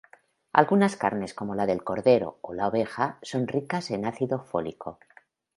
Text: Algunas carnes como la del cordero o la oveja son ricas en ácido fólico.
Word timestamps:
Algunas 0.51 0.95
carnes 0.97 1.35
como 1.35 1.53
la 1.53 1.67
del 1.67 1.83
cordero 1.83 2.39
o 2.41 2.55
la 2.55 2.67
oveja 2.69 3.19
son 3.21 3.47
ricas 3.47 3.91
en 3.91 4.05
ácido 4.05 4.39
fólico. 4.43 4.97